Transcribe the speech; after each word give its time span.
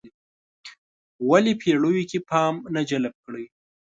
ولې 1.29 1.53
پېړیو 1.61 2.07
کې 2.09 2.19
پام 2.29 2.55
نه 2.73 2.81
جلب 2.89 3.13
کړی. 3.25 3.45